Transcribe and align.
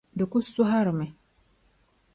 di 0.17 0.23
kul 0.31 0.43
sɔhirimi. 0.53 1.07